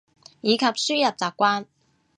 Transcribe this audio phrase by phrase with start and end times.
[0.03, 0.03] 以
[0.57, 1.65] 及輸入習慣